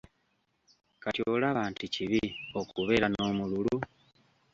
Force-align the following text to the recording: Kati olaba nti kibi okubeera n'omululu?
Kati 1.03 1.21
olaba 1.33 1.61
nti 1.71 1.85
kibi 1.93 2.21
okubeera 2.59 3.07
n'omululu? 3.09 3.77